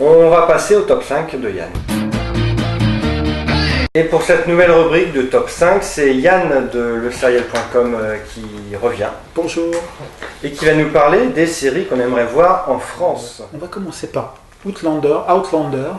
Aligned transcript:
On 0.00 0.30
va 0.30 0.46
passer 0.46 0.74
au 0.76 0.82
top 0.82 1.02
5 1.04 1.40
de 1.40 1.50
Yann. 1.50 1.70
Et 3.94 4.04
pour 4.04 4.22
cette 4.22 4.48
nouvelle 4.48 4.70
rubrique 4.70 5.12
de 5.12 5.22
top 5.22 5.50
5, 5.50 5.82
c'est 5.82 6.14
Yann 6.14 6.70
de 6.72 6.94
leserial.com 7.04 7.94
euh, 8.00 8.16
qui 8.32 8.74
revient 8.74 9.10
Bonjour. 9.34 9.70
et 10.42 10.50
qui 10.50 10.64
va 10.64 10.74
nous 10.74 10.88
parler 10.88 11.26
des 11.26 11.46
séries 11.46 11.84
qu'on 11.84 12.00
aimerait 12.00 12.24
voir 12.24 12.70
en 12.70 12.78
France. 12.78 13.42
On 13.52 13.58
va 13.58 13.66
commencer 13.66 14.06
par 14.06 14.36
Outlander, 14.64 15.18
Outlander. 15.28 15.92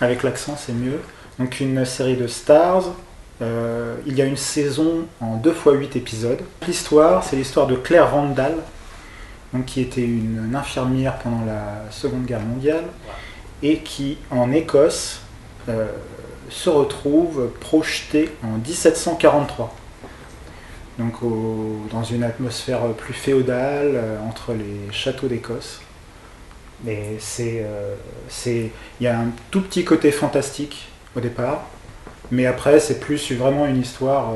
Avec 0.00 0.22
l'accent, 0.22 0.56
c'est 0.56 0.72
mieux. 0.72 1.00
Donc 1.38 1.60
une 1.60 1.84
série 1.84 2.16
de 2.16 2.26
Stars. 2.26 2.84
Euh, 3.42 3.96
il 4.06 4.16
y 4.16 4.22
a 4.22 4.24
une 4.24 4.38
saison 4.38 5.06
en 5.20 5.36
2 5.36 5.50
x 5.50 5.60
8 5.66 5.96
épisodes. 5.96 6.40
L'histoire, 6.66 7.24
c'est 7.24 7.36
l'histoire 7.36 7.66
de 7.66 7.74
Claire 7.76 8.10
Randall, 8.10 8.54
donc, 9.52 9.66
qui 9.66 9.80
était 9.80 10.04
une, 10.04 10.54
infirmière 10.54 11.18
pendant 11.18 11.44
la 11.44 11.90
Seconde 11.90 12.24
Guerre 12.24 12.40
mondiale 12.40 12.84
et 13.62 13.78
qui, 13.78 14.18
en 14.30 14.52
Écosse, 14.52 15.20
euh, 15.68 15.88
se 16.48 16.70
retrouve 16.70 17.48
projetée 17.60 18.30
en 18.42 18.58
1743. 18.58 19.74
Donc 20.98 21.14
dans 21.90 22.04
une 22.04 22.24
atmosphère 22.24 22.80
plus 22.96 23.14
féodale 23.14 23.92
euh, 23.94 24.18
entre 24.28 24.52
les 24.52 24.92
châteaux 24.92 25.28
d'Écosse. 25.28 25.80
C'est, 27.18 27.62
euh, 27.62 27.94
c'est, 28.28 28.70
il 29.00 29.04
y 29.04 29.06
a 29.06 29.18
un 29.18 29.28
tout 29.50 29.60
petit 29.60 29.84
côté 29.84 30.10
fantastique 30.12 30.88
au 31.14 31.20
départ, 31.20 31.66
mais 32.30 32.46
après 32.46 32.80
c'est 32.80 33.00
plus 33.00 33.32
vraiment 33.32 33.66
une 33.66 33.80
histoire 33.80 34.32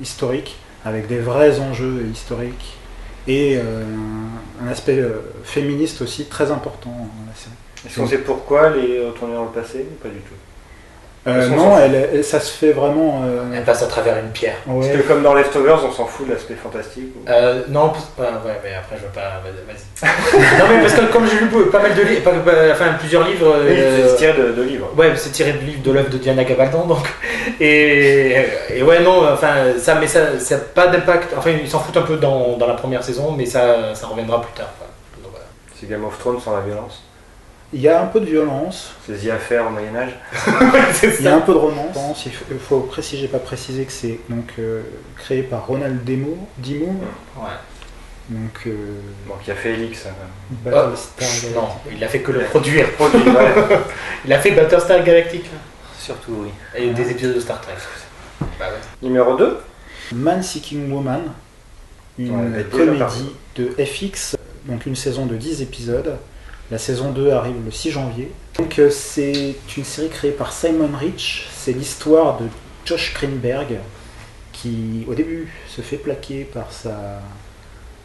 historique 0.00 0.56
avec 0.84 1.06
des 1.06 1.18
vrais 1.18 1.60
enjeux 1.60 2.06
historiques 2.12 2.76
et 3.26 3.56
euh, 3.56 3.82
un, 4.62 4.66
un 4.66 4.70
aspect 4.70 4.98
euh, 4.98 5.20
féministe 5.44 6.02
aussi 6.02 6.26
très 6.26 6.50
important 6.50 6.90
dans 6.90 7.26
la 7.26 7.34
série. 7.34 7.54
Est-ce 7.86 8.00
qu'on 8.00 8.06
sait 8.06 8.18
pourquoi 8.18 8.68
elle 8.68 8.90
est 8.90 9.06
retournée 9.06 9.34
dans 9.34 9.44
le 9.44 9.50
passé 9.50 9.86
ou 9.90 10.02
Pas 10.02 10.08
du 10.08 10.20
tout? 10.20 10.34
Euh, 11.26 11.48
non, 11.48 11.70
sorties. 11.70 11.82
elle, 11.86 12.08
elle- 12.12 12.24
ça 12.24 12.38
se 12.38 12.52
fait 12.52 12.72
vraiment. 12.72 13.22
euh, 13.24 13.44
Elle 13.56 13.64
passe 13.64 13.82
à 13.82 13.86
travers 13.86 14.18
une 14.18 14.28
pierre. 14.30 14.56
ouais. 14.66 14.86
Parce 14.88 15.00
que 15.02 15.08
comme 15.08 15.22
dans 15.22 15.32
Leftovers, 15.32 15.82
on 15.82 15.90
s'en 15.90 16.04
fout 16.04 16.26
de 16.28 16.32
l'aspect 16.34 16.54
fantastique. 16.54 17.14
ou- 17.16 17.30
Euh, 17.30 17.62
non, 17.68 17.86
ouais, 18.18 18.26
mais 18.62 18.74
après 18.74 18.96
je 18.96 19.02
veux 19.02 19.08
pas. 19.14 19.40
Vas-y. 19.42 20.02
non, 20.58 20.64
mais 20.68 20.80
parce 20.82 20.92
que 20.92 21.12
comme 21.12 21.26
j'ai 21.26 21.38
lu 21.38 21.46
pas 21.70 21.80
mal 21.80 21.94
de 21.94 22.02
livres, 22.02 22.30
enfin 22.72 22.92
plusieurs 22.98 23.26
livres. 23.26 23.54
Oui, 23.66 23.74
euh, 23.78 24.08
c'est 24.10 24.16
tiré 24.16 24.32
de, 24.34 24.52
de 24.52 24.62
livres. 24.62 24.90
Ouais, 24.98 25.12
c'est 25.16 25.30
tiré 25.30 25.52
de 25.54 25.58
livre 25.60 25.82
de 25.82 25.92
l'œuvre 25.92 26.10
de 26.10 26.18
Diana 26.18 26.44
Gabaldon, 26.44 26.84
donc. 26.86 27.06
Et, 27.60 28.36
et 28.74 28.82
ouais, 28.82 29.00
non, 29.00 29.26
enfin, 29.32 29.54
ça, 29.78 29.94
mais 29.94 30.06
ça, 30.06 30.38
ça 30.38 30.56
a 30.56 30.58
pas 30.58 30.88
d'impact. 30.88 31.32
Enfin, 31.38 31.50
ils 31.50 31.68
s'en 31.68 31.78
foutent 31.80 31.96
un 31.96 32.02
peu 32.02 32.16
dans, 32.16 32.56
dans 32.58 32.66
la 32.66 32.74
première 32.74 33.02
saison, 33.02 33.32
mais 33.36 33.46
ça, 33.46 33.94
ça 33.94 34.08
reviendra 34.08 34.42
plus 34.42 34.52
tard. 34.52 34.72
C'est 35.80 35.88
Game 35.88 36.04
of 36.04 36.18
Thrones 36.18 36.40
sans 36.40 36.54
la 36.54 36.60
violence. 36.60 37.02
Il 37.74 37.80
y 37.80 37.88
a 37.88 38.00
un 38.00 38.06
peu 38.06 38.20
de 38.20 38.26
violence, 38.26 38.92
C'est 39.04 39.26
The 39.26 39.30
Affair 39.32 39.66
au 39.66 39.70
Moyen-Âge. 39.70 40.12
il 41.18 41.24
y 41.24 41.28
a 41.28 41.34
un 41.34 41.40
peu 41.40 41.52
de 41.52 41.58
romance. 41.58 42.24
Il 42.24 42.32
faut, 42.32 42.44
il 42.52 42.58
faut 42.58 42.80
préciser, 42.80 43.22
j'ai 43.22 43.28
pas 43.28 43.40
précisé 43.40 43.84
que 43.84 43.90
c'est 43.92 44.20
donc 44.28 44.52
euh, 44.60 44.82
créé 45.16 45.42
par 45.42 45.66
Ronald 45.66 46.04
Demo, 46.04 46.38
Dimo, 46.58 46.86
Ouais. 47.36 47.48
donc 48.30 48.60
euh, 48.68 48.76
Bon, 49.26 49.34
qui 49.44 49.50
a 49.50 49.56
fait 49.56 49.70
Elix. 49.72 50.06
hein. 50.06 50.10
Battlestar 50.64 51.28
Non, 51.56 51.68
il 51.92 52.02
a 52.04 52.06
fait 52.08 52.20
que 52.20 52.30
le 52.30 52.40
produire. 52.44 52.92
Produit, 52.92 53.28
ouais. 53.28 53.54
Il 54.24 54.32
a 54.32 54.38
fait 54.38 54.52
Battlestar 54.52 55.02
Galactica 55.02 55.50
Surtout, 55.98 56.44
oui. 56.44 56.50
et 56.76 56.90
des 56.90 57.10
épisodes 57.10 57.34
de 57.34 57.40
Star 57.40 57.60
Trek. 57.60 57.74
Bah 58.40 58.66
ouais. 58.68 58.78
Numéro 59.02 59.36
2. 59.36 59.58
Man 60.12 60.42
Seeking 60.44 60.92
Woman, 60.92 61.22
une 62.18 62.54
Ouais, 62.54 62.64
comédie 62.70 63.30
de 63.56 63.70
FX, 63.84 64.36
donc 64.66 64.86
une 64.86 64.94
saison 64.94 65.26
de 65.26 65.34
10 65.34 65.60
épisodes. 65.62 66.16
La 66.70 66.78
saison 66.78 67.10
2 67.10 67.30
arrive 67.30 67.56
le 67.64 67.70
6 67.70 67.90
janvier. 67.90 68.30
Donc 68.58 68.78
euh, 68.78 68.88
c'est 68.90 69.54
une 69.76 69.84
série 69.84 70.08
créée 70.08 70.30
par 70.30 70.52
Simon 70.52 70.90
Rich. 70.98 71.48
C'est 71.54 71.72
l'histoire 71.72 72.38
de 72.38 72.46
Josh 72.86 73.12
Greenberg 73.14 73.78
qui 74.52 75.04
au 75.08 75.14
début 75.14 75.52
se 75.68 75.82
fait 75.82 75.96
plaquer 75.96 76.44
par 76.44 76.72
sa, 76.72 77.20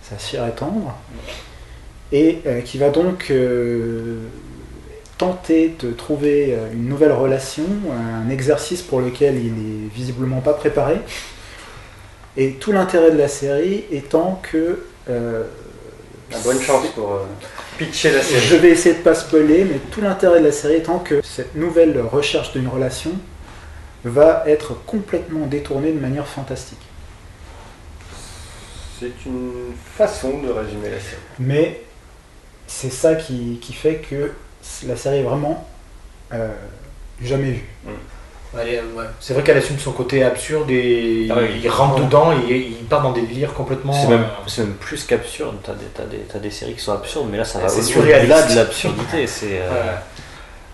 sa 0.02 0.18
chair 0.18 0.46
et 0.48 0.52
tendre 0.52 0.96
et 2.12 2.40
euh, 2.48 2.62
qui 2.62 2.80
va 2.80 2.90
donc 2.90 3.28
euh, 3.30 4.24
tenter 5.18 5.76
de 5.80 5.92
trouver 5.92 6.58
une 6.74 6.88
nouvelle 6.88 7.12
relation, 7.12 7.66
un 7.94 8.30
exercice 8.30 8.82
pour 8.82 9.00
lequel 9.02 9.36
il 9.38 9.52
est 9.52 9.94
visiblement 9.94 10.40
pas 10.40 10.54
préparé. 10.54 10.96
Et 12.36 12.54
tout 12.54 12.72
l'intérêt 12.72 13.12
de 13.12 13.18
la 13.18 13.28
série 13.28 13.84
étant 13.92 14.42
que 14.42 14.80
La 15.08 16.38
bonne 16.44 16.62
chance 16.62 16.88
pour 16.96 17.20
pitcher 17.80 18.12
la 18.12 18.22
série. 18.22 18.42
je 18.46 18.56
vais 18.58 18.70
essayer 18.70 18.96
de 18.96 19.02
pas 19.02 19.16
spoiler, 19.16 19.64
mais 19.64 19.80
tout 19.92 20.02
l'intérêt 20.02 20.40
de 20.42 20.46
la 20.46 20.52
série 20.52 20.76
étant 20.76 21.00
que 21.00 21.22
cette 21.24 21.56
nouvelle 21.56 22.00
recherche 22.02 22.52
d'une 22.52 22.68
relation 22.68 23.12
va 24.04 24.44
être 24.46 24.74
complètement 24.86 25.48
détournée 25.48 25.92
de 25.92 26.00
manière 26.00 26.28
fantastique. 26.28 26.78
C'est 29.00 29.26
une 29.26 29.74
façon 29.98 30.40
de 30.40 30.50
résumer 30.50 30.90
la 30.90 31.00
série. 31.00 31.22
Mais 31.40 31.82
c'est 32.68 32.92
ça 32.92 33.16
qui, 33.16 33.60
qui 33.62 33.74
fait 33.74 33.96
que 33.96 34.34
la 34.86 34.96
série 34.98 35.20
est 35.20 35.24
vraiment 35.24 35.68
euh, 36.34 36.50
jamais 37.22 37.52
vue. 37.52 37.66
Est- 37.88 37.92
ouais. 38.56 38.82
C'est 39.20 39.34
vrai 39.34 39.44
qu'elle 39.44 39.58
assume 39.58 39.78
son 39.80 39.92
côté 39.92 40.24
absurde 40.24 40.70
et 40.72 41.28
Ah 41.32 41.36
il 41.42 41.70
rentre 41.70 42.04
dedans 42.04 42.32
et 42.32 42.56
il 42.58 42.86
part 42.86 43.02
dans 43.04 43.12
des 43.12 43.22
délires 43.22 43.54
complètement. 43.54 43.94
C'est 43.94 44.08
même, 44.08 44.22
euh, 44.22 44.48
c'est 44.48 44.62
même 44.64 44.74
plus 44.74 45.04
qu'absurde. 45.06 45.58
T'as 45.64 45.74
des, 45.74 45.86
t'as 45.94 46.06
des, 46.06 46.18
t'as 46.20 46.40
des 46.40 46.52
séries 46.52 46.74
qui 46.74 46.82
sont 46.82 46.94
absurdes, 46.94 47.28
mais 47.32 47.38
là, 47.38 47.46
ça 47.46 47.60
Ah, 47.64 47.68
va 47.68 48.00
au-delà 48.00 48.42
de 48.48 48.56
l'absurdité. 48.56 49.28
C'est. 49.28 49.60
euh, 49.62 49.68
voilà. 49.70 50.04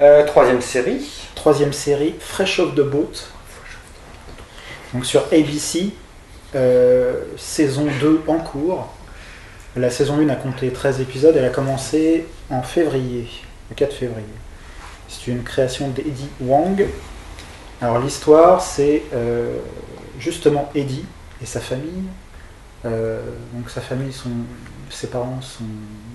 Euh, 0.01 0.25
troisième 0.25 0.61
série. 0.61 1.05
Troisième 1.35 1.73
série, 1.73 2.15
Fresh 2.19 2.59
Off 2.59 2.75
the 2.75 2.81
Boat. 2.81 3.11
Donc 4.93 5.05
sur 5.05 5.23
ABC, 5.31 5.89
euh, 6.55 7.21
saison 7.37 7.87
2 7.99 8.21
en 8.27 8.37
cours. 8.39 8.87
La 9.75 9.89
saison 9.89 10.17
1 10.19 10.29
a 10.29 10.35
compté 10.35 10.69
13 10.71 11.01
épisodes, 11.01 11.35
elle 11.37 11.43
a 11.43 11.49
commencé 11.49 12.25
en 12.49 12.61
février, 12.61 13.27
le 13.69 13.75
4 13.75 13.93
février. 13.93 14.25
C'est 15.09 15.29
une 15.29 15.43
création 15.43 15.89
d'Eddie 15.89 16.29
Wang. 16.39 16.85
Alors 17.81 17.99
l'histoire, 17.99 18.61
c'est 18.61 19.03
euh, 19.13 19.57
justement 20.17 20.69
Eddie 20.75 21.05
et 21.41 21.45
sa 21.45 21.59
famille. 21.59 22.03
Euh, 22.85 23.19
donc 23.53 23.69
sa 23.69 23.81
famille, 23.81 24.13
ses 24.89 25.07
parents 25.07 25.41
sont 25.41 25.65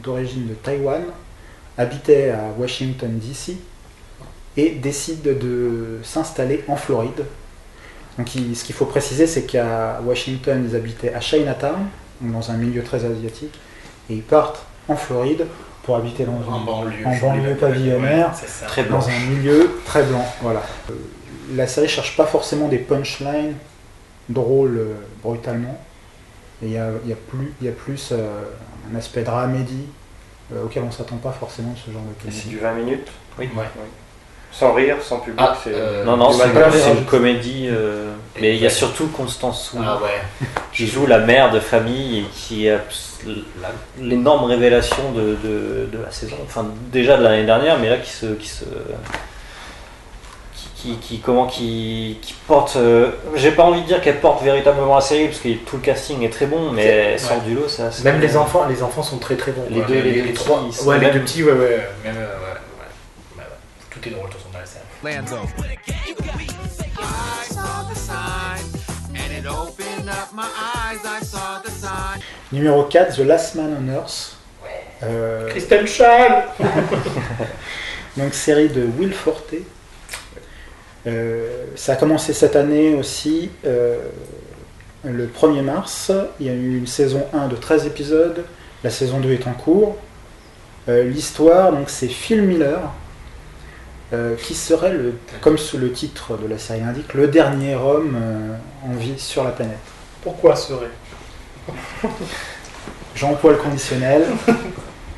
d'origine 0.03 0.49
de 0.49 0.54
Taïwan, 0.54 1.03
habitaient 1.76 2.31
à 2.31 2.44
Washington 2.59 3.19
DC 3.19 3.56
et 4.56 4.70
décident 4.70 5.32
de 5.32 5.99
s'installer 6.03 6.65
en 6.69 6.76
Floride. 6.76 7.25
Donc 8.16 8.28
ce 8.28 8.65
qu'il 8.65 8.75
faut 8.75 8.87
préciser, 8.87 9.26
c'est 9.26 9.43
qu'à 9.43 10.00
Washington, 10.04 10.66
ils 10.69 10.76
habitaient 10.76 11.12
à 11.12 11.20
Chinatown, 11.20 11.87
dans 12.20 12.50
un 12.50 12.56
milieu 12.56 12.82
très 12.82 13.04
asiatique, 13.04 13.59
et 14.09 14.15
ils 14.15 14.22
partent 14.22 14.65
en 14.88 14.97
Floride 14.97 15.47
pour 15.90 15.96
habiter 15.96 16.24
dans 16.24 16.34
En 16.48 16.60
une- 16.60 16.64
banlieue. 16.66 17.04
en 17.04 17.16
banlieue 17.16 17.56
pavillonnaire, 17.56 18.28
Ouais, 18.28 18.32
c'est 18.34 18.48
ça. 18.48 18.66
Très 18.66 18.84
dans 18.84 19.08
un 19.08 19.18
milieu 19.28 19.80
très 19.84 20.04
blanc. 20.04 20.24
Voilà. 20.40 20.62
Euh, 20.88 20.94
La 21.56 21.66
série 21.66 21.88
cherche 21.88 22.16
pas 22.16 22.26
forcément 22.26 22.68
des 22.68 22.78
punchlines 22.78 23.56
drôles 24.28 24.78
euh, 24.78 24.94
brutalement. 25.20 25.80
Et 26.62 26.66
Il 26.66 26.72
y 26.72 26.78
a, 26.78 26.90
y 27.04 27.12
a 27.12 27.16
plus, 27.16 27.52
il 27.60 27.66
y 27.66 27.68
a 27.68 27.72
plus 27.72 28.10
euh, 28.12 28.44
un 28.92 28.96
aspect 28.96 29.22
dramédie 29.22 29.86
euh, 30.54 30.64
auquel 30.64 30.84
on 30.84 30.92
s'attend 30.92 31.16
pas 31.16 31.32
forcément 31.32 31.72
de 31.72 31.78
ce 31.78 31.90
genre 31.90 32.02
de 32.02 32.28
Et 32.28 32.30
c'est 32.30 32.42
comédie. 32.42 32.48
du 32.50 32.58
20 32.60 32.72
minutes? 32.74 33.08
Oui. 33.36 33.48
Ouais. 33.56 33.64
Sans 34.53 34.72
rire, 34.75 34.97
sans 35.00 35.19
public. 35.21 35.41
Ah, 35.43 35.56
c'est... 35.62 35.71
euh, 35.75 36.05
Non, 36.05 36.16
non, 36.16 36.33
c'est 36.33 36.44
une, 36.47 36.97
les 36.97 37.03
comédie. 37.05 37.69
euh, 37.71 38.11
mais 38.41 38.55
il 38.56 38.62
y 38.62 38.66
a 38.66 38.71
surtout 38.71 39.06
Constance 39.09 39.72
Wu 39.75 39.81
Ah 39.87 39.99
ouais. 40.03 40.47
qui 40.72 40.87
joue 40.87 41.06
la 41.06 41.19
mère 41.19 41.50
de 41.50 41.61
famille 41.61 42.21
et 42.21 42.25
qui 42.34 42.66
est 42.66 42.78
l'énorme 44.00 44.44
révélation 44.44 45.12
de, 45.12 45.37
de, 45.43 45.88
de 45.93 46.02
la 46.05 46.11
saison. 46.11 46.37
Enfin, 46.44 46.67
déjà 46.93 47.17
de 47.17 47.23
l'année 47.23 47.44
dernière, 47.44 47.79
mais 47.79 47.88
là 47.91 47.97
qui 47.99 48.11
se. 48.11 48.26
Qui 48.26 48.49
se 48.49 48.64
qui, 50.76 50.96
qui, 50.96 51.19
comment 51.19 51.46
qui, 51.46 52.17
qui 52.23 52.35
porte 52.49 52.76
euh, 52.76 53.11
j'ai 53.35 53.50
pas 53.50 53.64
envie 53.64 53.82
de 53.82 53.87
dire 53.87 54.00
qu'elle 54.00 54.19
porte 54.19 54.43
véritablement 54.43 54.94
la 54.94 55.03
série 55.03 55.26
parce 55.26 55.41
que 55.41 55.50
tout 55.53 55.76
le 55.76 55.82
casting 55.82 56.23
est 56.23 56.31
très 56.31 56.46
bon 56.46 56.70
mais 56.73 56.85
elle 56.87 57.20
sort 57.20 57.32
Ouais. 57.37 57.43
du 57.50 57.55
lot 57.55 57.69
ça 57.69 57.91
Même 58.03 58.19
les 58.19 58.35
enfants, 58.35 58.64
les 58.67 58.82
enfants 58.82 59.03
sont 59.03 59.19
très 59.19 59.37
très 59.37 59.53
bons. 59.53 59.64
Les 59.69 59.81
quoi. 59.82 59.88
deux- 59.88 60.00
les 60.00 60.32
trois. 60.32 60.61
petits, 60.61 60.67
ils 60.70 60.73
sont 60.75 60.87
Ouais, 60.88 60.99
les 60.99 61.11
deux 61.11 61.20
petits, 61.20 61.43
ouais, 61.44 61.53
ouais. 61.53 61.58
Même, 62.03 62.14
ouais, 62.17 62.20
ouais. 62.23 62.23
Ouais. 62.23 62.50
Série. 64.02 64.14
Lando. 65.02 65.37
I 66.99 67.44
saw 67.52 67.82
the 67.88 67.94
sign, 67.94 68.64
and 69.14 69.32
it 69.32 69.47
opened 69.47 70.08
up 70.08 70.32
my 70.32 70.44
eyes. 70.44 71.05
I 71.05 71.23
saw 71.23 71.61
the 71.62 71.70
sign. 71.70 72.20
Numéro 72.52 72.88
4, 72.91 73.17
The 73.17 73.20
Last 73.20 73.55
Man 73.56 73.76
on 73.79 73.88
Earth. 73.88 74.37
Euh, 75.02 75.49
Kristen 75.49 75.87
Schaal 75.87 76.44
donc 78.17 78.35
série 78.35 78.69
de 78.69 78.87
Will 78.99 79.12
Forte. 79.12 79.55
Euh, 81.06 81.64
ça 81.76 81.93
a 81.93 81.96
commencé 81.96 82.35
cette 82.35 82.55
année 82.56 82.94
aussi, 82.94 83.50
euh, 83.64 83.99
le 85.05 85.26
1er 85.26 85.62
mars. 85.62 86.12
Il 86.38 86.46
y 86.46 86.50
a 86.50 86.53
eu 86.53 86.76
une 86.76 86.87
saison 86.87 87.26
1 87.32 87.49
de 87.49 87.56
13 87.56 87.87
épisodes, 87.87 88.44
La 88.85 88.91
saison 88.91 89.20
2 89.20 89.32
est 89.32 89.46
en 89.46 89.55
cours. 89.55 89.96
Euh, 90.88 91.05
L'histoire, 91.05 91.73
donc 91.73 91.88
c'est 91.88 92.08
Phil 92.08 92.43
Miller, 92.43 92.81
euh, 94.12 94.34
qui 94.36 94.54
serait, 94.54 94.92
le, 94.92 95.14
comme 95.40 95.58
sous 95.58 95.78
le 95.78 95.92
titre 95.92 96.36
de 96.36 96.48
la 96.48 96.58
série 96.58 96.80
l'indique, 96.80 97.14
le 97.14 97.28
dernier 97.28 97.74
homme 97.74 98.16
euh, 98.20 98.88
en 98.88 98.92
vie 98.94 99.18
sur 99.18 99.44
la 99.44 99.50
planète. 99.50 99.78
Pourquoi 100.22 100.56
serait 100.56 100.90
J'emploie 103.14 103.52
le 103.52 103.58
conditionnel, 103.58 104.24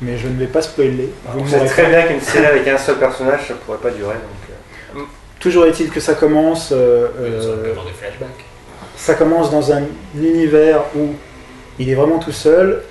mais 0.01 0.17
je 0.17 0.27
ne 0.27 0.37
vais 0.37 0.47
pas 0.47 0.61
spoiler. 0.61 1.09
Vous 1.25 1.41
ne 1.41 1.47
sait 1.47 1.57
m'aurez 1.57 1.69
très 1.69 1.85
bien 1.87 2.03
qu'une 2.03 2.21
série 2.21 2.45
avec 2.45 2.67
un 2.67 2.77
seul 2.77 2.97
personnage, 2.97 3.47
ça 3.47 3.53
pourrait 3.53 3.77
pas 3.77 3.91
durer. 3.91 4.15
Donc, 4.15 4.97
euh, 4.97 5.01
Toujours 5.39 5.65
est-il 5.65 5.89
que 5.89 5.99
ça 5.99 6.13
commence, 6.13 6.71
euh, 6.71 7.07
euh, 7.19 7.73
ça 8.95 9.13
commence 9.13 9.51
dans 9.51 9.73
un 9.73 9.83
univers 10.15 10.83
où 10.95 11.09
il 11.79 11.89
est 11.89 11.95
vraiment 11.95 12.19
tout 12.19 12.31
seul, 12.31 12.81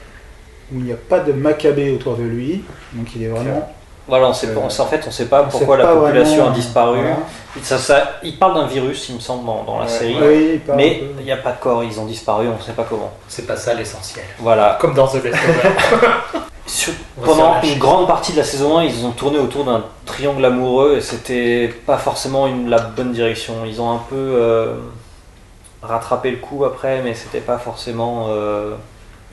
où 0.72 0.76
il 0.76 0.84
n'y 0.84 0.92
a 0.92 0.96
pas 0.96 1.20
de 1.20 1.32
Maccabée 1.32 1.90
autour 1.92 2.16
de 2.16 2.24
lui, 2.24 2.62
donc 2.92 3.08
il 3.16 3.22
est 3.22 3.28
vraiment. 3.28 3.74
Voilà, 4.08 4.26
on 4.28 4.32
sait 4.32 4.48
Euh, 4.48 4.54
pas, 4.54 4.60
on 4.64 4.68
sait- 4.70 4.82
en 4.82 4.86
fait, 4.86 5.04
on 5.06 5.10
sait 5.10 5.26
pas 5.26 5.42
on 5.42 5.48
pourquoi 5.48 5.76
sait 5.76 5.82
la 5.84 5.88
population 5.92 6.36
vraiment, 6.38 6.50
a 6.50 6.54
disparu. 6.54 6.98
voilà. 7.00 7.16
Ça, 7.62 7.78
ça- 7.78 8.10
il 8.24 8.36
parle 8.38 8.54
d'un 8.54 8.66
virus, 8.66 9.08
il 9.10 9.14
me 9.16 9.20
semble, 9.20 9.44
dans, 9.46 9.62
dans 9.62 9.78
la 9.78 9.84
Ouais. 9.84 9.90
série. 9.90 10.16
Oui, 10.20 10.50
il 10.54 10.60
parle 10.60 10.76
Mais 10.78 11.02
il 11.18 11.24
n'y 11.24 11.30
a 11.32 11.36
pas 11.36 11.52
de 11.52 11.58
corps, 11.60 11.84
ils 11.84 12.00
ont 12.00 12.06
disparu, 12.06 12.48
on 12.48 12.56
ne 12.56 12.62
sait 12.62 12.72
pas 12.72 12.84
comment. 12.88 13.10
C'est 13.28 13.46
pas 13.46 13.56
ça 13.56 13.74
l'essentiel. 13.74 14.24
Voilà. 14.40 14.76
Comme 14.80 14.94
dans 14.94 15.06
The 15.06 15.22
Last 15.22 15.38
pendant 17.24 17.60
une 17.62 17.78
grande 17.78 18.06
partie 18.06 18.32
de 18.32 18.38
la 18.38 18.44
saison 18.44 18.78
1, 18.78 18.84
ils 18.84 19.04
ont 19.04 19.10
tourné 19.12 19.38
autour 19.38 19.64
d'un 19.64 19.84
triangle 20.06 20.44
amoureux 20.44 20.96
et 20.96 21.00
c'était 21.00 21.68
pas 21.86 21.98
forcément 21.98 22.46
une, 22.46 22.68
la 22.70 22.78
bonne 22.78 23.12
direction. 23.12 23.54
Ils 23.66 23.80
ont 23.80 23.90
un 23.92 24.00
peu 24.08 24.16
euh, 24.16 24.74
rattrapé 25.82 26.30
le 26.30 26.38
coup 26.38 26.64
après, 26.64 27.02
mais 27.02 27.14
c'était 27.14 27.40
pas 27.40 27.58
forcément 27.58 28.26
euh, 28.30 28.74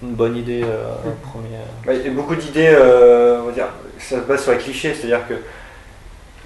une 0.01 0.13
bonne 0.13 0.35
idée 0.37 0.63
euh, 0.63 0.85
première. 1.31 1.59
bah, 1.85 1.93
il 1.93 2.05
y 2.05 2.07
a 2.07 2.11
beaucoup 2.11 2.35
d'idées, 2.35 2.69
euh, 2.73 3.39
on 3.41 3.47
va 3.47 3.51
dire, 3.51 3.67
ça 3.97 4.15
se 4.15 4.21
base 4.21 4.43
sur 4.43 4.51
les 4.51 4.57
clichés, 4.57 4.93
c'est-à-dire 4.93 5.27
que 5.27 5.33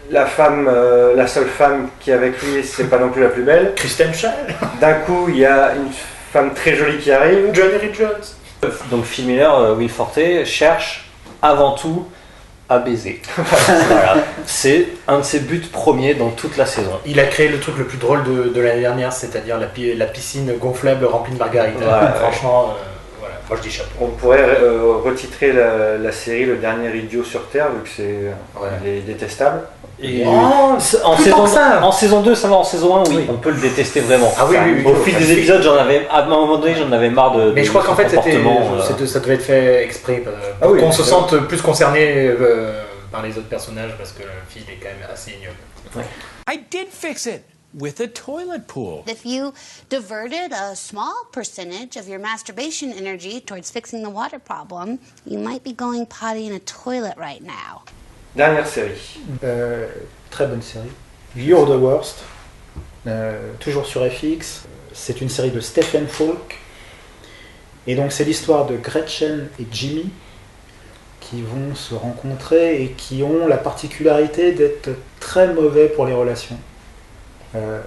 la 0.09 0.25
femme, 0.25 0.67
euh, 0.67 1.15
la 1.15 1.27
seule 1.27 1.47
femme 1.47 1.87
qui 1.99 2.11
est 2.11 2.13
avec 2.13 2.41
lui, 2.41 2.63
c'est 2.63 2.89
pas 2.89 2.97
non 2.97 3.09
plus 3.09 3.21
la 3.23 3.29
plus 3.29 3.43
belle. 3.43 3.73
Kristen 3.75 4.13
Schaal, 4.13 4.33
D'un 4.81 4.93
coup, 4.95 5.27
il 5.29 5.37
y 5.37 5.45
a 5.45 5.73
une 5.75 5.91
femme 6.31 6.53
très 6.53 6.75
jolie 6.75 6.97
qui 6.97 7.11
arrive. 7.11 7.49
Johnny 7.53 7.79
Lee 7.81 7.93
Jones. 7.93 8.71
Donc 8.91 9.05
Phil 9.05 9.25
Miller, 9.27 9.53
euh, 9.57 9.75
Will 9.75 9.89
Forte, 9.89 10.19
cherche 10.45 11.09
avant 11.41 11.71
tout 11.73 12.07
à 12.69 12.79
baiser. 12.79 13.21
Voilà. 13.37 14.15
C'est 14.45 14.87
un 15.07 15.19
de 15.19 15.23
ses 15.23 15.39
buts 15.41 15.63
premiers 15.71 16.15
dans 16.15 16.29
toute 16.29 16.57
la 16.57 16.65
saison. 16.65 16.91
Il 17.05 17.19
a 17.19 17.25
créé 17.25 17.47
le 17.49 17.59
truc 17.59 17.77
le 17.77 17.85
plus 17.85 17.97
drôle 17.97 18.23
de, 18.23 18.49
de 18.49 18.61
l'année 18.61 18.81
dernière, 18.81 19.11
c'est-à-dire 19.13 19.57
la, 19.59 19.67
pi- 19.67 19.93
la 19.95 20.05
piscine 20.05 20.53
gonflable 20.57 21.05
remplie 21.05 21.33
de 21.35 21.39
ouais. 21.43 21.73
Franchement, 22.19 22.69
euh, 22.69 22.92
moi 23.49 23.57
je 23.57 23.61
dis 23.67 23.71
chapeau. 23.71 23.89
On 24.01 24.07
pourrait 24.07 24.57
euh, 24.61 24.95
retitrer 25.03 25.51
la, 25.53 25.97
la 25.97 26.11
série 26.11 26.45
Le 26.45 26.55
dernier 26.57 26.95
idiot 26.97 27.23
sur 27.23 27.47
Terre, 27.49 27.67
vu 27.71 27.81
que 27.83 27.89
c'est 27.95 28.59
Ouais. 28.61 28.69
il 28.83 28.89
est 28.89 28.99
détestable. 29.01 29.61
Et 30.01 30.23
Oh, 30.25 30.31
en, 30.31 31.15
plus 31.15 31.23
saison, 31.23 31.45
ça. 31.47 31.79
en 31.83 31.91
saison 31.91 32.21
2, 32.21 32.33
ça 32.35 32.47
va, 32.47 32.55
en 32.55 32.63
saison 32.63 32.95
1, 32.97 33.03
oui, 33.09 33.15
Oui. 33.17 33.25
on 33.29 33.37
peut 33.37 33.51
le 33.51 33.59
détester 33.61 33.99
vraiment. 34.01 34.33
Ah 34.37 34.45
oui, 34.49 34.57
oui, 34.65 34.81
oui. 34.83 34.91
Au 34.91 34.95
fil 34.95 35.15
des 35.17 35.31
épisodes, 35.31 35.61
j'en 35.61 35.75
avais, 35.75 36.07
à 36.09 36.23
un 36.23 36.25
moment 36.25 36.57
donné, 36.57 36.73
j'en 36.75 36.91
avais 36.91 37.09
marre 37.09 37.35
de. 37.37 37.51
Mais 37.51 37.61
de 37.61 37.65
je 37.65 37.69
crois 37.69 37.83
qu'en 37.83 37.95
fait, 37.95 38.05
euh. 38.05 39.05
ça 39.05 39.19
devait 39.19 39.35
être 39.35 39.43
fait 39.43 39.83
exprès 39.83 40.23
euh, 40.25 40.31
Ah 40.61 40.67
qu'on 40.67 40.91
se 40.91 41.03
sente 41.03 41.37
plus 41.47 41.61
concerné 41.61 42.27
euh, 42.27 42.81
par 43.11 43.21
les 43.21 43.37
autres 43.37 43.47
personnages 43.49 43.91
parce 43.97 44.11
que 44.13 44.23
le 44.23 44.29
fils 44.49 44.63
est 44.63 44.79
quand 44.81 44.89
même 44.89 45.07
assez 45.13 45.31
ignoble. 45.31 46.05
I 46.49 46.59
did 46.69 46.87
fix 46.91 47.27
it 47.27 47.43
with 47.73 47.99
a 47.99 48.07
toilet 48.07 48.67
pool. 48.67 49.03
If 49.07 49.25
you 49.25 49.53
diverted 49.89 50.51
a 50.51 50.75
small 50.75 51.25
percentage 51.31 51.97
of 51.97 52.07
your 52.07 52.19
masturbation 52.19 52.91
energy 52.91 53.39
towards 53.39 53.71
fixing 53.71 54.03
the 54.03 54.09
water 54.09 54.39
problem, 54.39 54.99
you 55.25 55.39
might 55.39 55.63
be 55.63 55.73
going 55.73 56.05
potty 56.05 56.45
in 56.47 56.53
a 56.53 56.59
toilet 56.59 57.15
right 57.17 57.41
now. 57.41 57.83
Dernière 58.35 58.67
série. 58.67 59.19
Euh, 59.43 59.87
très 60.31 60.47
bonne 60.47 60.61
série. 60.61 60.91
You're 61.35 61.65
the 61.65 61.79
Worst, 61.79 62.23
euh, 63.07 63.53
toujours 63.59 63.85
sur 63.85 64.05
FX. 64.09 64.65
C'est 64.93 65.21
une 65.21 65.29
série 65.29 65.51
de 65.51 65.59
Stephen 65.59 66.07
Falk. 66.07 66.59
Et 67.85 67.95
donc 67.95 68.11
c'est 68.11 68.23
l'histoire 68.23 68.65
de 68.65 68.77
Gretchen 68.77 69.49
et 69.59 69.67
Jimmy 69.71 70.09
qui 71.19 71.41
vont 71.41 71.75
se 71.75 71.95
rencontrer 71.95 72.83
et 72.83 72.91
qui 72.91 73.23
ont 73.23 73.47
la 73.47 73.57
particularité 73.57 74.51
d'être 74.51 74.89
très 75.19 75.53
mauvais 75.53 75.89
pour 75.89 76.05
les 76.05 76.13
relations. 76.13 76.57
Euh, 77.55 77.79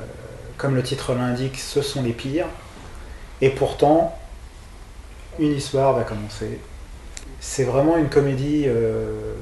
comme 0.57 0.75
le 0.75 0.83
titre 0.83 1.15
l'indique, 1.15 1.59
ce 1.59 1.83
sont 1.83 2.03
les 2.03 2.13
pires. 2.13 2.47
Et 3.41 3.51
pourtant, 3.51 4.17
une 5.39 5.53
histoire 5.53 5.93
va 5.93 6.03
commencer. 6.05 6.59
C'est 7.41 7.65
vraiment 7.65 7.97
une 7.99 8.09
comédie, 8.09 8.65
euh, 8.67 9.35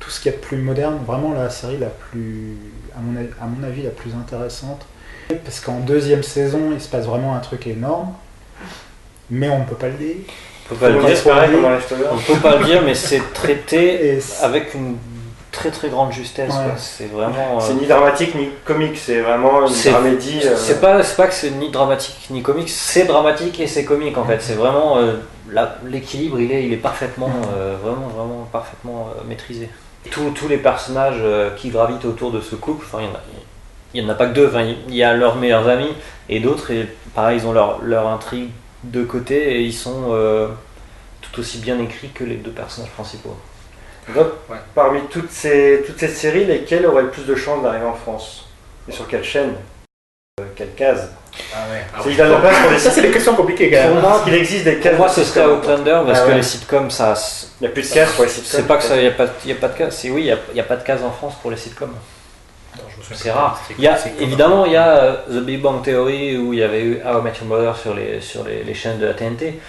tout 0.00 0.10
ce 0.10 0.20
qu'il 0.20 0.32
y 0.32 0.34
a 0.34 0.38
de 0.38 0.42
plus 0.42 0.56
moderne, 0.56 0.98
vraiment 1.06 1.32
la 1.32 1.48
série 1.50 1.78
la 1.78 1.86
plus, 1.88 2.56
à 2.96 3.00
mon, 3.00 3.18
avis- 3.20 3.30
à 3.40 3.46
mon 3.46 3.62
avis, 3.64 3.82
la 3.82 3.90
plus 3.90 4.12
intéressante. 4.14 4.84
Parce 5.44 5.60
qu'en 5.60 5.78
deuxième 5.78 6.22
saison, 6.24 6.70
il 6.72 6.80
se 6.80 6.88
passe 6.88 7.06
vraiment 7.06 7.34
un 7.36 7.38
truc 7.40 7.66
énorme, 7.68 8.12
mais 9.30 9.48
on 9.48 9.60
ne 9.60 9.64
peut 9.64 9.76
pas 9.76 9.88
le 9.88 9.94
dire. 9.94 10.16
On 10.70 10.74
peut 10.74 10.80
pas 10.80 10.88
le 10.90 11.00
dire. 11.14 11.22
pareil. 11.24 11.50
On 12.12 12.18
peut 12.18 12.40
pas 12.40 12.56
le 12.56 12.64
dire, 12.64 12.82
mais 12.82 12.94
c'est 12.94 13.22
traité 13.32 14.18
avec 14.42 14.74
une 14.74 14.96
très 15.62 15.70
très 15.70 15.88
grande 15.90 16.12
justesse. 16.12 16.50
Ouais. 16.50 16.64
quoi. 16.64 16.74
C'est 16.76 17.06
vraiment. 17.06 17.58
euh, 17.58 17.60
C'est 17.60 17.74
ni 17.74 17.86
dramatique 17.86 18.34
ni 18.34 18.48
comique, 18.64 18.96
c'est 18.98 19.20
vraiment 19.20 19.66
une 19.66 19.72
dramédie. 19.92 20.40
euh, 20.44 20.56
C'est 20.56 20.80
pas, 20.80 21.02
c'est 21.02 21.16
pas 21.16 21.28
que 21.28 21.34
c'est 21.34 21.50
ni 21.50 21.70
dramatique 21.70 22.26
ni 22.30 22.42
comique, 22.42 22.68
c'est 22.68 23.04
dramatique 23.04 23.60
et 23.60 23.66
c'est 23.68 23.84
comique 23.84 24.18
en 24.18 24.24
fait. 24.24 24.40
C'est 24.42 24.54
vraiment 24.54 24.98
euh, 24.98 25.14
l'équilibre, 25.86 26.40
il 26.40 26.50
est, 26.50 26.64
il 26.64 26.72
est 26.72 26.76
parfaitement, 26.78 27.30
euh, 27.56 27.76
vraiment, 27.82 28.08
vraiment 28.08 28.48
parfaitement 28.50 29.08
euh, 29.16 29.22
maîtrisé. 29.28 29.68
Tous, 30.10 30.30
tous 30.30 30.48
les 30.48 30.56
personnages 30.56 31.20
euh, 31.20 31.50
qui 31.54 31.68
gravitent 31.70 32.04
autour 32.04 32.32
de 32.32 32.40
ce 32.40 32.56
couple, 32.56 32.84
enfin 32.86 32.98
il 33.02 33.06
y 33.06 33.08
en 33.08 33.14
a, 33.14 33.20
il 33.94 34.02
y 34.02 34.06
en 34.06 34.08
a 34.08 34.14
pas 34.14 34.26
que 34.26 34.34
deux. 34.34 34.48
Enfin, 34.48 34.64
il 34.88 34.94
y 34.96 35.04
a 35.04 35.14
leurs 35.14 35.36
meilleurs 35.36 35.68
amis 35.68 35.92
et 36.28 36.40
d'autres 36.40 36.72
et 36.72 36.88
pareil 37.14 37.38
ils 37.40 37.46
ont 37.46 37.52
leur, 37.52 37.80
leur 37.82 38.08
intrigue 38.08 38.50
de 38.82 39.04
côté 39.04 39.36
et 39.58 39.62
ils 39.62 39.72
sont 39.72 40.06
euh, 40.10 40.48
tout 41.20 41.38
aussi 41.40 41.58
bien 41.58 41.78
écrits 41.78 42.08
que 42.08 42.24
les 42.24 42.34
deux 42.34 42.50
personnages 42.50 42.90
principaux. 42.90 43.36
Donc, 44.08 44.26
Ouais. 44.50 44.56
parmi 44.74 45.00
toutes 45.10 45.30
ces, 45.30 45.84
toutes 45.86 45.98
ces 45.98 46.08
séries, 46.08 46.44
lesquelles 46.44 46.84
auraient 46.86 47.02
le 47.02 47.10
plus 47.10 47.24
de 47.24 47.34
chances 47.34 47.62
d'arriver 47.62 47.86
en 47.86 47.94
France 47.94 48.48
Et 48.88 48.92
sur 48.92 49.06
quelle 49.06 49.22
chaîne 49.24 49.54
Euh, 50.40 50.44
Quelle 50.56 50.74
case 50.74 51.10
Ah 51.54 51.58
ouais. 51.70 51.82
Ah 51.94 52.24
la 52.28 52.38
place 52.40 52.58
pour 52.62 52.70
les 52.72 52.78
Ça, 52.78 52.90
c'est 52.90 53.02
des 53.02 53.10
questions 53.10 53.34
compliquées 53.34 53.70
quand 53.70 53.82
Pour 53.84 53.94
même. 53.94 54.00
moi, 54.02 54.14
Est-ce 54.16 54.24
qu'il 54.24 54.34
existe 54.34 54.64
des 54.64 54.72
Pour 54.72 54.82
cases 54.82 54.98
moi, 54.98 55.08
de 55.08 55.12
ce 55.12 55.24
serait 55.24 55.46
Outlander 55.46 56.00
parce 56.06 56.18
Ah 56.18 56.22
que 56.24 56.28
ouais. 56.30 56.34
les 56.36 56.42
sitcoms, 56.42 56.90
ça, 56.90 57.14
Il 57.60 57.64
n'y 57.64 57.66
a 57.68 57.70
plus 57.70 57.88
de 57.88 57.94
cases 57.94 58.12
pour 58.12 58.24
les 58.24 58.30
sitcoms 58.30 58.50
c'est 58.50 58.66
pas 58.66 58.76
que 58.78 58.82
ça, 58.84 58.96
il 58.96 59.02
n'y 59.02 59.08
a 59.08 59.12
pas, 59.12 59.26
y 59.46 59.52
a 59.52 59.54
pas 59.54 59.68
de 59.68 59.78
cas. 59.78 59.90
C'est 59.90 60.10
oui, 60.10 60.22
il 60.22 60.56
y 60.56 60.60
a, 60.60 60.62
a 60.62 60.66
pas 60.66 60.76
de 60.76 60.82
case 60.84 61.02
en 61.04 61.10
France 61.12 61.34
pour 61.40 61.50
les 61.50 61.56
sitcoms. 61.56 61.94
C'est 63.14 63.30
rare. 63.30 63.60
Il 63.78 63.84
y 63.84 63.88
a, 63.88 63.98
évidemment, 64.20 64.64
il 64.64 64.72
y 64.72 64.76
a 64.76 64.88
euh, 64.96 65.16
The 65.28 65.44
Big 65.44 65.60
Bang 65.60 65.82
Theory 65.82 66.38
où 66.38 66.52
il 66.54 66.60
y 66.60 66.62
avait 66.62 66.80
eu 66.82 67.00
How 67.04 67.18
I 67.20 67.22
Met 67.22 67.32
Your 67.40 67.46
Mother 67.46 67.76
sur 67.76 67.94
les, 67.94 68.20
sur 68.20 68.42
les, 68.44 68.64
les 68.64 68.74
chaînes 68.74 68.98
de 68.98 69.06
la 69.06 69.12
TNT. 69.14 69.60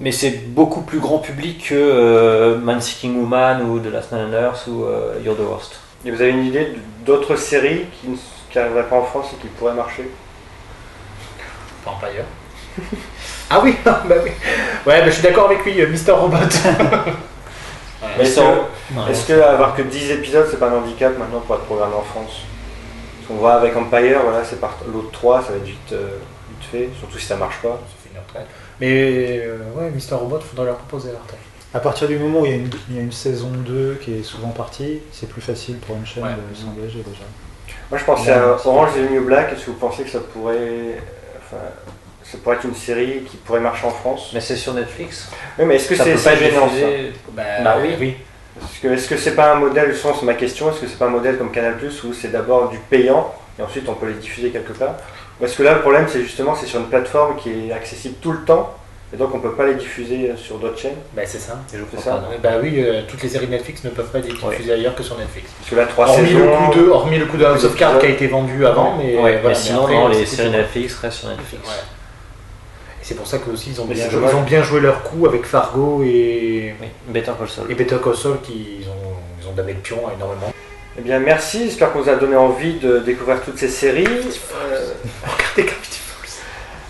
Mais 0.00 0.12
c'est 0.12 0.48
beaucoup 0.48 0.82
plus 0.82 0.98
grand 0.98 1.18
public 1.18 1.68
que 1.68 1.74
euh, 1.74 2.58
Man 2.58 2.80
Seeking 2.80 3.16
Woman 3.16 3.62
ou 3.62 3.78
The 3.78 3.92
Last 3.92 4.12
Man 4.12 4.30
on 4.30 4.32
Earth 4.32 4.66
ou 4.66 4.84
euh, 4.84 5.18
You're 5.24 5.36
the 5.36 5.40
Worst. 5.40 5.80
Et 6.04 6.10
vous 6.10 6.20
avez 6.20 6.30
une 6.30 6.46
idée 6.46 6.74
d'autres 7.04 7.36
séries 7.36 7.84
qui 8.00 8.08
n'arriveraient 8.54 8.88
pas 8.88 8.96
en 8.96 9.04
France 9.04 9.28
et 9.32 9.40
qui 9.40 9.48
pourraient 9.48 9.74
marcher? 9.74 10.10
Vampire. 11.84 12.24
ah 13.50 13.60
oui, 13.62 13.76
bah 13.84 14.02
oui. 14.08 14.30
Ouais, 14.86 15.00
bah, 15.00 15.06
je 15.06 15.10
suis 15.10 15.22
d'accord 15.22 15.46
avec 15.46 15.64
lui, 15.64 15.80
euh, 15.80 15.88
Mister 15.88 16.12
Robot. 16.12 16.36
Ouais. 18.02 18.24
Est-ce 18.24 19.26
que, 19.26 19.32
que 19.32 19.40
avoir 19.40 19.76
que 19.76 19.82
10 19.82 20.10
épisodes, 20.10 20.46
c'est 20.50 20.58
pas 20.58 20.68
un 20.68 20.78
handicap 20.78 21.16
maintenant 21.16 21.38
pour 21.38 21.54
être 21.54 21.64
programmé 21.64 21.94
en 21.94 22.02
France? 22.02 22.40
Parce 23.16 23.28
qu'on 23.28 23.34
voit 23.36 23.54
avec 23.54 23.76
Empire, 23.76 24.20
voilà, 24.24 24.44
c'est 24.44 24.60
par 24.60 24.76
l'autre 24.92 25.12
3, 25.12 25.42
ça 25.42 25.52
va 25.52 25.58
être 25.58 25.64
vite, 25.64 25.92
euh, 25.92 26.18
vite 26.50 26.68
fait, 26.68 26.90
surtout 26.98 27.18
si 27.18 27.26
ça 27.26 27.36
marche 27.36 27.58
pas. 27.62 27.80
Une 28.12 28.18
retraite. 28.18 28.48
Mais 28.80 29.40
euh, 29.44 29.58
ouais, 29.76 29.90
Mister 29.90 30.14
Robot, 30.14 30.40
faudrait 30.40 30.66
leur 30.66 30.76
proposer 30.76 31.12
la 31.12 31.18
retraite. 31.18 31.38
À 31.74 31.80
partir 31.80 32.06
du 32.08 32.18
moment 32.18 32.40
où 32.40 32.46
il 32.46 32.50
y, 32.50 32.54
a 32.54 32.56
une, 32.58 32.70
il 32.90 32.96
y 32.96 32.98
a 32.98 33.02
une 33.02 33.12
saison 33.12 33.48
2 33.48 33.98
qui 34.02 34.14
est 34.18 34.22
souvent 34.22 34.48
partie, 34.50 35.00
c'est 35.10 35.28
plus 35.28 35.40
facile 35.40 35.76
pour 35.78 35.96
une 35.96 36.04
chaîne 36.04 36.24
Ouais. 36.24 36.30
de 36.30 36.54
s'engager 36.56 36.98
déjà. 36.98 37.24
Moi 37.90 37.98
je 37.98 38.04
pensais 38.04 38.30
Ouais, 38.30 38.36
à 38.38 38.66
Orange 38.66 38.90
is 38.96 39.12
New 39.12 39.24
Black, 39.24 39.52
est-ce 39.52 39.66
que 39.66 39.70
vous 39.70 39.76
pensez 39.78 40.02
que 40.02 40.10
ça 40.10 40.20
pourrait. 40.20 40.98
Enfin, 41.38 41.62
ça 42.24 42.38
pourrait 42.42 42.56
être 42.56 42.64
une 42.64 42.74
série 42.74 43.22
qui 43.30 43.36
pourrait 43.38 43.60
marcher 43.60 43.86
en 43.86 43.90
France? 43.90 44.30
Mais 44.34 44.40
c'est 44.40 44.56
sur 44.56 44.74
Netflix. 44.74 45.28
Oui, 45.58 45.64
mais 45.66 45.76
est-ce 45.76 45.88
que 45.88 45.96
c'est 45.96 46.14
pas 46.22 46.36
gênant 46.36 46.68
ça? 46.68 46.86
Bah, 47.32 47.42
Bah 47.64 47.76
oui. 47.80 47.94
oui. 47.98 48.16
Est-ce 48.84 49.08
que 49.08 49.16
c'est 49.16 49.34
pas 49.34 49.54
un 49.54 49.58
modèle, 49.58 49.92
justement 49.92 50.14
c'est 50.18 50.26
ma 50.26 50.34
question, 50.34 50.70
est-ce 50.70 50.80
que 50.80 50.86
c'est 50.86 50.98
pas 50.98 51.06
un 51.06 51.10
modèle 51.10 51.38
comme 51.38 51.50
Canal 51.50 51.76
où 52.04 52.12
c'est 52.12 52.28
d'abord 52.30 52.68
du 52.68 52.78
payant 52.78 53.32
et 53.58 53.62
ensuite 53.62 53.88
on 53.88 53.94
peut 53.94 54.06
les 54.06 54.14
diffuser 54.14 54.50
quelque 54.50 54.72
part 54.72 54.94
Ou 55.40 55.44
est-ce 55.44 55.56
que 55.56 55.62
là 55.62 55.74
le 55.74 55.80
problème 55.80 56.06
c'est 56.08 56.22
justement 56.22 56.54
c'est 56.54 56.66
sur 56.66 56.80
une 56.80 56.88
plateforme 56.88 57.36
qui 57.36 57.68
est 57.68 57.72
accessible 57.72 58.16
tout 58.20 58.32
le 58.32 58.40
temps 58.44 58.74
et 59.14 59.18
donc 59.18 59.34
on 59.34 59.40
peut 59.40 59.52
pas 59.52 59.66
les 59.66 59.74
diffuser 59.74 60.30
euh, 60.30 60.36
sur 60.36 60.56
d'autres 60.58 60.78
chaînes 60.78 60.96
Bah 61.14 61.22
c'est 61.26 61.38
ça. 61.38 61.60
Et 61.74 61.76
je 61.76 61.82
crois 61.84 62.00
ça. 62.02 62.10
pas, 62.12 62.28
Bah 62.42 62.56
oui, 62.62 62.76
euh, 62.78 63.02
toutes 63.06 63.22
les 63.22 63.28
séries 63.28 63.46
Netflix 63.46 63.84
ne 63.84 63.90
peuvent 63.90 64.10
pas 64.10 64.20
être 64.20 64.28
diffusées 64.28 64.72
ailleurs 64.72 64.94
que 64.94 65.02
sur 65.02 65.18
Netflix. 65.18 65.50
Parce 65.58 65.70
que 65.70 65.76
là 65.76 65.84
trois 65.84 66.08
Hormis 66.08 66.28
saisons. 66.28 66.38
le, 66.38 66.46
coup 66.72 66.78
de, 66.78 66.88
hormis 66.88 67.18
le 67.18 67.26
coup 67.26 67.36
de 67.36 67.44
House 67.44 67.62
of 67.64 67.76
Cards 67.76 67.98
qui 67.98 68.06
a 68.06 68.08
été 68.08 68.26
vendu 68.26 68.64
avant, 68.64 68.96
mais, 68.96 69.14
Ouais, 69.16 69.36
voilà, 69.36 69.48
mais 69.48 69.54
sinon, 69.54 69.82
après, 69.82 69.94
non, 69.96 70.08
c'est 70.12 70.18
les 70.20 70.26
séries 70.26 70.50
Netflix 70.50 70.94
restent 70.96 71.18
sur 71.18 71.28
Netflix. 71.28 71.62
Ouais. 71.62 71.74
Et 73.02 73.04
c'est 73.04 73.14
pour 73.14 73.26
ça 73.26 73.36
que 73.36 73.50
aussi 73.50 73.70
ils 73.70 73.80
ont, 73.82 73.84
bien 73.84 74.08
joué, 74.08 74.22
ils 74.30 74.34
ont 74.34 74.42
bien 74.42 74.62
joué 74.62 74.80
leur 74.80 75.02
coup 75.02 75.26
avec 75.26 75.44
Fargo 75.44 76.02
et, 76.02 76.74
Oui, 76.80 76.86
Better 77.08 77.32
Call 77.38 77.48
Saul. 77.48 77.70
et 77.70 77.74
Better 77.74 77.96
Call 78.02 78.14
Saul 78.16 78.40
qui 78.40 78.78
ils 78.80 78.88
ont, 78.88 79.16
ils 79.42 79.46
ont 79.46 79.52
donné 79.52 79.74
le 79.74 79.80
pion 79.80 79.98
énormément. 80.16 80.52
Eh 80.98 81.00
bien, 81.00 81.18
merci. 81.20 81.64
J'espère 81.64 81.92
qu'on 81.92 82.00
vous 82.00 82.10
a 82.10 82.16
donné 82.16 82.36
envie 82.36 82.74
de 82.74 82.98
découvrir 82.98 83.40
toutes 83.40 83.58
ces 83.58 83.68
séries. 83.68 84.06
Euh, 84.06 84.92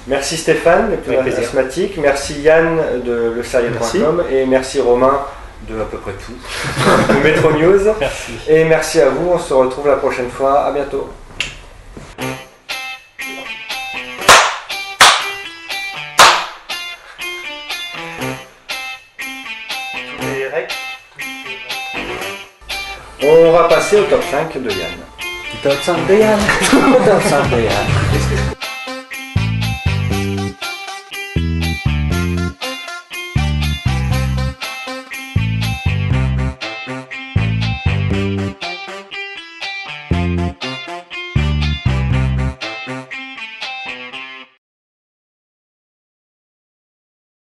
merci 0.08 0.36
Stéphane, 0.36 0.90
le 0.90 0.96
plus 0.96 1.12
Avec 1.12 1.22
plaisir. 1.24 1.44
asthmatique. 1.44 1.98
Merci 1.98 2.40
Yann 2.40 2.80
de 3.04 3.32
leserrier.com. 3.36 4.24
Et 4.30 4.44
merci 4.46 4.80
Romain 4.80 5.20
de 5.68 5.80
à 5.80 5.84
peu 5.84 5.98
près 5.98 6.12
tout. 6.14 6.32
de 7.14 7.22
Metro 7.22 7.52
News. 7.52 7.94
Merci. 8.00 8.32
Et 8.48 8.64
merci 8.64 9.00
à 9.00 9.10
vous. 9.10 9.30
On 9.34 9.38
se 9.38 9.54
retrouve 9.54 9.86
la 9.86 9.96
prochaine 9.96 10.30
fois. 10.30 10.64
À 10.64 10.72
bientôt. 10.72 11.08
Passer 23.92 24.00
au 24.00 24.04
top 24.04 24.22
5 24.30 24.62
de 24.62 24.70
Yann. 24.70 24.98
Top 25.62 25.74
5 25.82 26.06
de 26.06 26.14
Yann. 26.14 26.38
Top 27.04 27.22
5 27.22 27.50
de 27.50 27.62
Yann. 27.62 28.41